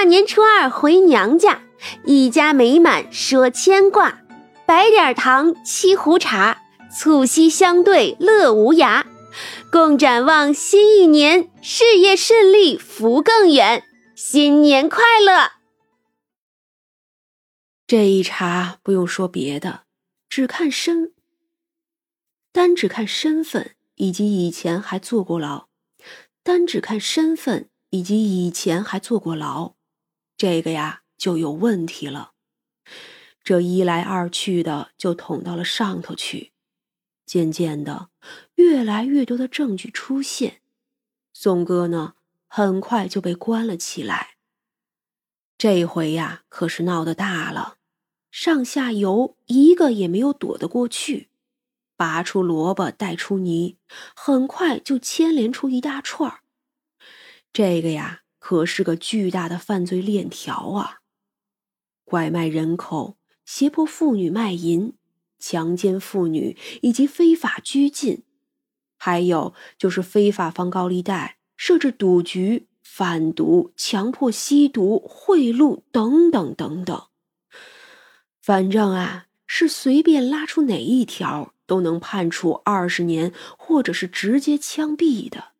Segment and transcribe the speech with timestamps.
[0.00, 1.60] 大年初二回娘家，
[2.06, 4.22] 一家美满说牵挂，
[4.66, 9.04] 摆点糖，沏壶茶，促膝相对乐无涯，
[9.70, 13.84] 共展望新一年，事业顺利，福更远，
[14.16, 15.50] 新年快乐！
[17.86, 19.82] 这一茬不用说别的，
[20.30, 21.12] 只看身，
[22.50, 25.66] 单只看身份以及以前还坐过牢，
[26.42, 29.74] 单只看身份以及以前还坐过牢，
[30.40, 32.32] 这个呀就有问题了。
[33.44, 36.52] 这一来二去的就捅到了上头去，
[37.26, 38.08] 渐渐的，
[38.54, 40.62] 越来越多的证据出现，
[41.34, 42.14] 宋哥呢
[42.48, 44.36] 很快就被关了起来。
[45.58, 47.76] 这回呀可是闹得大了。
[48.30, 51.28] 上下游一个也没有躲得过去，
[51.96, 53.76] 拔出萝卜带出泥，
[54.16, 56.40] 很快就牵连出一大串儿。
[57.52, 61.02] 这个呀，可是个巨大的犯罪链条啊！
[62.04, 64.94] 拐卖人口、胁迫妇女卖淫、
[65.38, 68.24] 强奸妇女以及非法拘禁，
[68.96, 77.06] 还有就是非法放高利贷、设置赌局、贩毒、强迫吸毒、贿赂等等等等。
[78.42, 85.52] 反正啊，是随便拉出哪一条都能判处二十年，或者是直接枪毙的。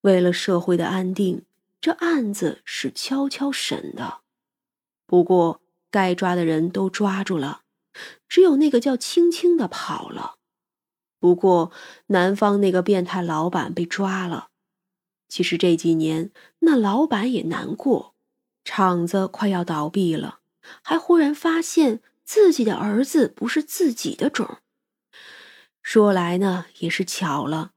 [0.00, 1.44] 为了社会的安定，
[1.80, 4.20] 这案子是悄悄审的。
[5.06, 7.62] 不过，该抓的人都抓住了，
[8.28, 10.36] 只有那个叫青青的跑了。
[11.18, 11.72] 不过，
[12.06, 14.48] 南方那个变态老板被抓了。
[15.28, 18.14] 其实这几年，那老板也难过，
[18.64, 20.40] 厂子快要倒闭了。
[20.82, 24.58] 还忽然发现自己的儿子不是自己的种
[25.82, 27.72] 说来呢也是巧了，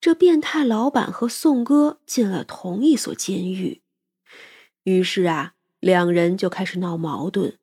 [0.00, 3.82] 这变态老板和宋哥进了同一所监狱，
[4.84, 7.58] 于是啊，两人就开始闹矛盾。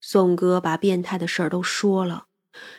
[0.00, 2.26] 宋哥把变态的事儿都说了，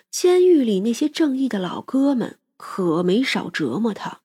[0.09, 4.21] 监狱里那些正义的老哥们可没少折磨他。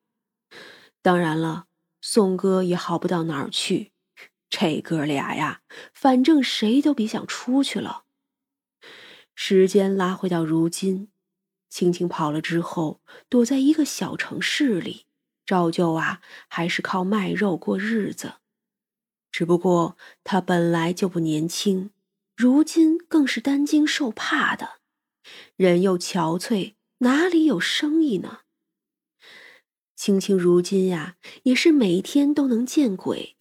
[1.00, 1.66] 当然了，
[2.00, 3.93] 宋哥也好不到哪儿去。
[4.49, 5.62] 这哥俩呀，
[5.94, 8.04] 反正谁都别想出去了。
[9.34, 11.09] 时间拉回到如今，
[11.72, 13.00] 青青跑了之后，
[13.31, 15.06] 躲在一个小城市里，
[15.47, 18.34] 照旧啊，还是靠卖肉过日子。
[19.31, 21.91] 只不过他本来就不年轻，
[22.37, 24.81] 如今更是担惊受怕的，
[25.56, 28.41] 人又憔悴，哪里有生意呢？
[29.97, 33.39] 青青如今呀，也是每天都能见鬼。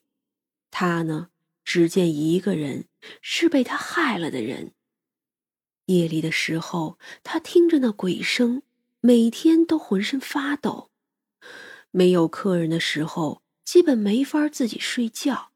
[0.69, 1.31] 他呢，
[1.65, 2.87] 只见一个人，
[3.21, 4.73] 是被他害了的人。
[5.95, 8.61] 夜里的时候，他听着那鬼声，
[8.99, 10.89] 每天都浑身发抖。
[11.91, 15.51] 没有客人的时候，基本没法自己睡觉。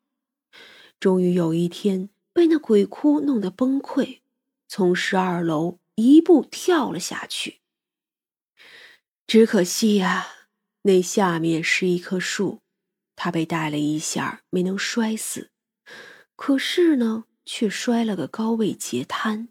[1.00, 4.20] 终于有一天，被那鬼哭弄得崩溃，
[4.68, 7.62] 从十二楼一步跳了下去。
[9.28, 10.28] 只可惜呀，
[10.84, 12.62] 那下面是一棵树。
[13.16, 15.50] 他被带了一下，没能摔死，
[16.36, 19.48] 可是呢，却摔了个高位截瘫。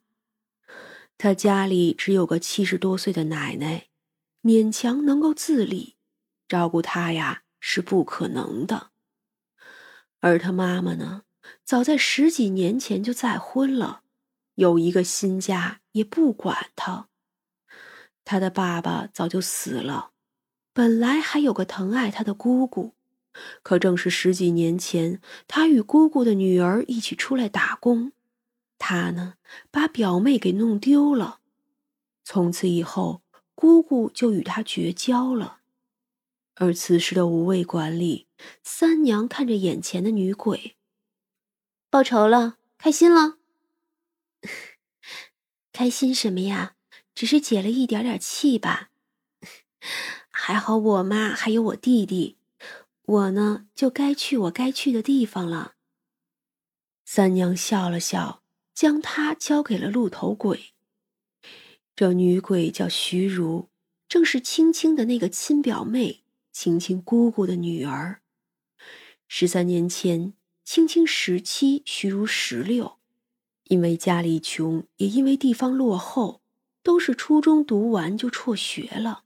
[1.17, 3.89] 他家里只有个七十多岁的奶奶，
[4.43, 5.97] 勉强能够自理，
[6.49, 8.91] 照顾他呀是不可能的。
[10.21, 11.23] 而他妈妈呢，
[11.65, 14.03] 早在十几年前就再婚了，
[14.57, 17.09] 有一个新家，也不管他。
[18.25, 20.11] 他的爸爸早就死了，
[20.73, 22.95] 本来还有个疼爱他的姑姑。
[23.63, 28.13] 可正是十几年前，他与姑姑的女儿一起出来打工，
[28.79, 29.35] 他呢
[29.71, 31.41] 把表妹给弄丢了，
[32.25, 33.23] 从此以后，
[33.55, 35.61] 姑姑就与他绝交了。
[36.57, 38.29] 而此时的无畏馆里，
[38.63, 40.77] 三娘看着眼前的女鬼，
[41.91, 43.39] 报仇了，开心了？
[45.73, 46.77] 开心什么呀？
[47.15, 48.91] 只是解了一点点气吧。
[50.31, 52.39] 还好我妈还有我弟弟。
[53.07, 55.75] 我呢，就该去我该去的地方了。
[57.05, 58.44] 三娘笑了笑，
[58.75, 60.73] 将他交给了鹿头鬼。
[61.95, 63.69] 这女鬼叫徐如，
[64.09, 68.21] 正是青青的那个亲表妹，青青姑姑的女儿。
[69.29, 70.35] 十三年前，
[70.65, 72.99] 青青十七，徐如十六，
[73.65, 76.43] 因为家里穷，也因为地方落后，
[76.83, 79.23] 都是初中读完就辍学了。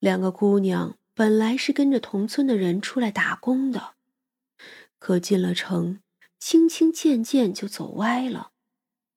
[0.00, 0.98] 两个姑娘。
[1.18, 3.94] 本来是跟着同村的人出来打工的，
[4.98, 6.00] 可进了城，
[6.48, 8.52] 青青渐渐就走歪了。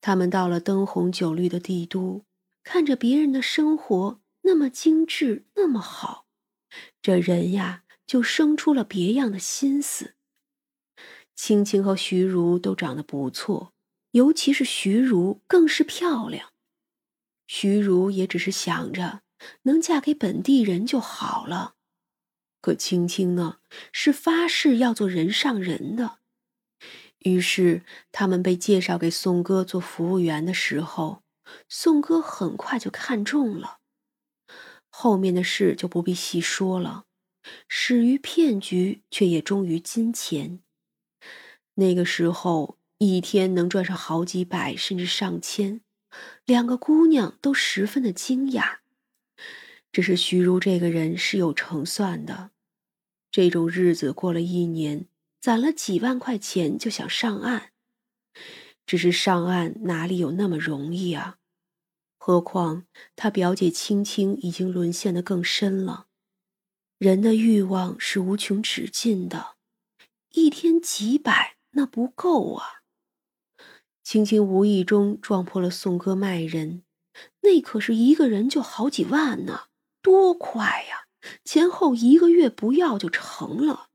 [0.02, 2.26] 他们到了灯红酒绿的帝都，
[2.64, 6.26] 看着别人的生活那么精致，那么好，
[7.04, 10.16] 这人呀就生出了别样的心思。
[11.36, 13.76] 青青和徐如都长得不错，
[14.14, 16.50] 尤其是徐如更是漂亮。
[17.46, 19.22] 徐如也只是想着
[19.62, 21.76] 能嫁给本地人就好了，
[22.60, 23.60] 可青青呢，
[23.94, 26.18] 是发誓要做人上人的。
[27.20, 31.24] 于是他们被介绍给宋哥做服务员的时候，
[31.68, 33.80] 宋哥很快就看中了。
[34.90, 37.06] 后面的事就不必细说了，
[37.68, 40.60] 始于骗局，却也终于金钱。
[41.76, 45.82] 那个时候，一天能赚上好几百，甚至上千，
[46.46, 48.78] 两个姑娘都十分的惊讶。
[49.92, 52.52] 只是徐如这个人是有成算的，
[53.32, 55.08] 这种日子过了一年，
[55.40, 57.70] 攒了几万块钱就想上岸，
[58.86, 61.38] 只是上岸哪里有那么容易啊？
[62.18, 66.08] 何况他表姐青青已经沦陷的更深了。
[66.98, 69.56] 人的欲望是无穷止尽的，
[70.32, 71.58] 一天几百。
[71.74, 72.82] 那不够啊！
[74.04, 76.84] 青青无意中撞破了宋哥卖人，
[77.42, 79.66] 那可是一个人就好几万呢，
[80.02, 81.06] 多快呀！
[81.46, 83.89] 前后一个月不要就成了，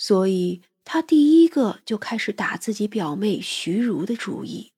[0.00, 4.72] 所以他第一个就开始打自己表妹徐如的主意。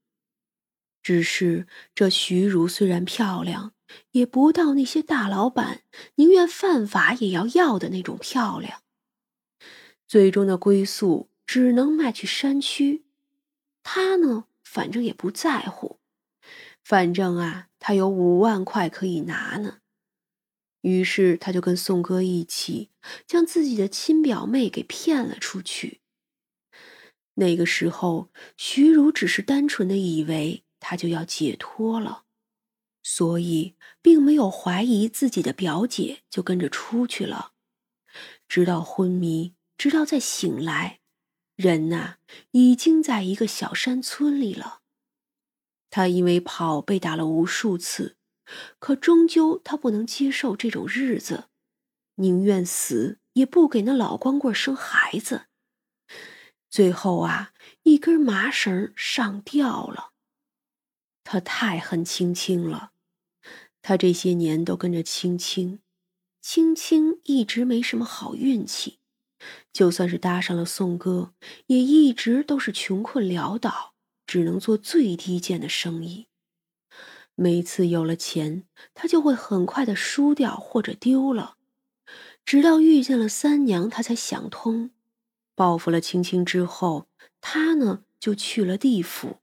[1.01, 3.73] 只是这徐如虽然漂亮，
[4.11, 5.83] 也不到那些大老板
[6.17, 8.83] 宁愿犯法也要要的那种漂亮。
[10.09, 11.29] 最终的归宿。
[11.45, 13.05] 只能卖去山区，
[13.83, 15.99] 他呢，反正也不在乎，
[16.83, 19.81] 反正啊，他有五万块可以拿呢。
[20.82, 22.90] 于是他就跟宋哥一起，
[23.26, 26.00] 将自己的亲表妹给骗了出去。
[27.34, 32.25] 那个时候，徐如只是单纯的以为他就要解脱了，
[33.02, 37.52] 所以并没有怀疑自己的表姐，就跟着出去了，
[38.46, 41.00] 直到昏迷，直到再醒来。
[41.56, 42.17] 人呐，
[42.50, 44.81] 已经在一个小山村里了。
[45.90, 48.17] 他因为跑被打了无数次，
[48.79, 51.45] 可终究他不能接受这种日子，
[52.17, 55.47] 宁愿死也不给那老光棍生孩子。
[56.71, 57.53] 最后啊，
[57.83, 60.13] 一根麻绳上吊了。
[61.25, 62.93] 他太恨青青了，
[63.81, 65.81] 他这些年都跟着青青，
[66.41, 68.99] 青青一直没什么好运气。
[69.73, 71.35] 就算是搭上了宋哥，
[71.67, 73.95] 也一直都是穷困潦倒，
[74.27, 76.29] 只能做最低贱的生意。
[77.34, 78.64] 每次有了钱，
[78.94, 81.56] 他就会很快的输掉或者丢了。
[82.44, 84.90] 直到遇见了三娘，他才想通，
[85.55, 87.06] 报复了青青之后，
[87.40, 89.38] 他呢就去了地府。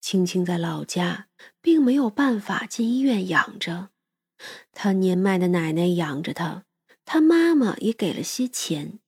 [0.00, 1.28] 青青在老家
[1.60, 3.88] 并没有办法进医院养着，
[4.72, 6.64] 他年迈的奶奶养着他。
[7.06, 8.98] 他妈妈也给了些钱，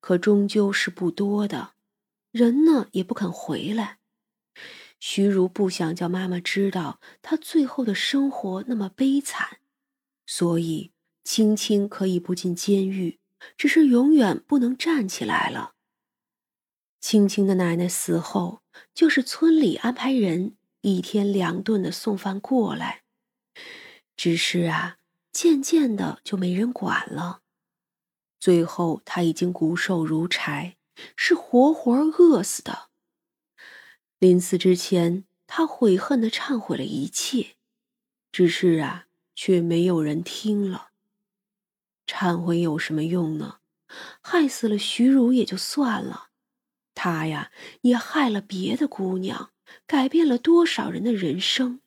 [0.00, 1.72] 可终究是不多的，
[2.30, 3.98] 人呢也不肯回来。
[4.98, 9.58] 徐如不想叫妈妈知道他最后的生活那么悲惨，
[10.26, 10.92] 所以
[11.24, 13.18] 青青可以不进监狱，
[13.56, 15.74] 只是永远不能站起来了。
[17.00, 18.62] 青青的奶奶死后，
[18.94, 23.02] 就是村里安排人一天两顿的送饭过来，
[24.16, 24.98] 只是啊。
[25.32, 27.42] 渐渐的就没人管了，
[28.40, 30.78] 最后他已经骨瘦如柴，
[31.14, 32.85] 是活活饿死的。
[34.18, 37.56] 临死之前，他悔恨的忏悔了一切，
[38.32, 40.88] 只是啊，却没有人听了。
[42.06, 43.58] 忏悔有什么用呢？
[44.22, 46.28] 害死了徐如也就算了，
[46.94, 49.52] 他呀也害了别的姑娘，
[49.86, 51.80] 改变了多少人的人生，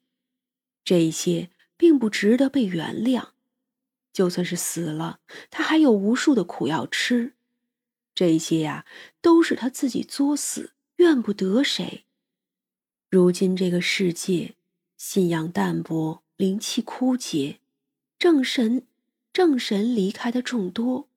[0.84, 3.30] 这些并不值得被原谅。
[4.14, 5.20] 就算是死了，
[5.50, 7.34] 他还有无数的苦要吃，
[8.14, 8.86] 这些呀
[9.22, 12.06] 都是他自己作死，怨不得谁。
[13.12, 14.54] 如今这个世界，
[14.96, 17.60] 信仰淡薄，灵气枯竭，
[18.20, 18.86] 正神
[19.34, 21.10] 正神离开的众多，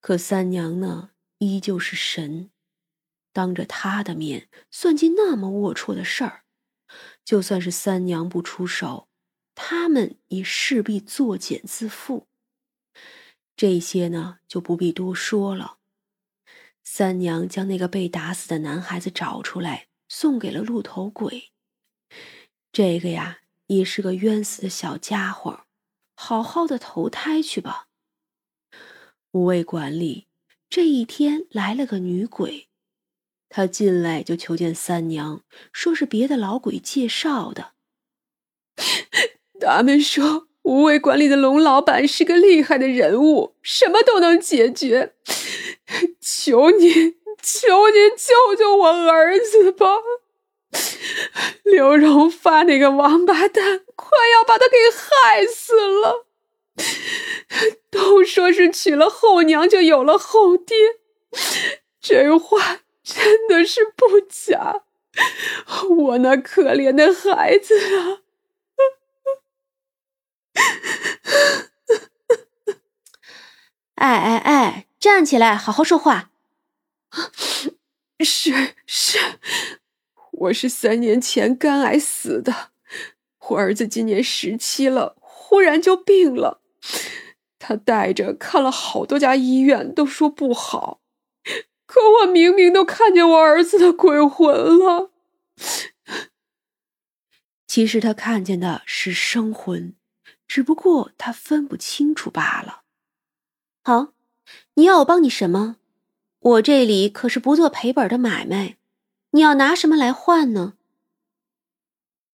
[0.00, 2.50] 可三娘呢，依旧是神，
[3.32, 6.42] 当着他的面算计那么龌龊的事儿，
[7.24, 9.06] 就算是三娘不出手。
[9.54, 12.24] 他们也势必作茧自缚。
[13.54, 15.76] 这些呢，就不必多说了。
[16.82, 21.52] 三娘将那个被打死的男孩子找出来，送给了鹿头鬼。
[22.72, 23.38] 这个呀，
[23.68, 25.60] 也是个冤死的小家伙，
[26.16, 27.86] 好好的投胎去吧。
[29.30, 30.26] 五味馆里
[30.68, 32.68] 这一天来了个女鬼，
[33.48, 37.74] 她进来就求见三娘，说是别的老鬼介绍的。
[39.60, 45.14] 他们说，无为馆里的龙老板是个厉害的人物，什么都能解决。
[46.20, 49.86] 求你，求您救救我儿子吧！
[51.64, 56.26] 刘荣发那个王八蛋，快要把他给害死了。
[57.90, 60.76] 都说是娶了后娘就有了后爹，
[62.00, 64.82] 这话真的是不假。
[65.88, 68.18] 我那可怜的孩子啊！
[73.96, 76.30] 哎哎哎，站起来，好好说话。
[78.24, 79.18] 是是，
[80.32, 82.70] 我是三年前肝癌死的。
[83.48, 86.60] 我儿子今年十七了，忽然就病了。
[87.58, 91.00] 他带着看了好多家医院，都说不好。
[91.86, 95.10] 可我明明都看见我儿子的鬼魂了。
[97.66, 99.96] 其实他看见的是生魂，
[100.46, 102.82] 只不过他分不清楚罢了。
[103.82, 104.12] 好，
[104.74, 105.78] 你要我帮你什么？
[106.40, 108.76] 我这里可是不做赔本的买卖，
[109.32, 110.74] 你要拿什么来换呢？